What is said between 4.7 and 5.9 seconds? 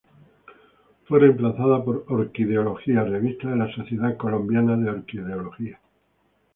de Orquideología".